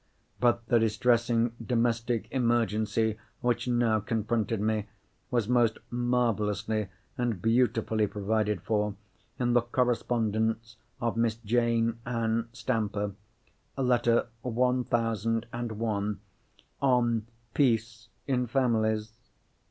[0.39, 4.87] But the distressing domestic emergency which now confronted me,
[5.29, 6.87] was most marvellously
[7.19, 8.95] and beautifully provided for
[9.37, 16.19] in the Correspondence of Miss Jane Ann Stamper—Letter one thousand and one,
[16.81, 19.11] on "Peace in Families."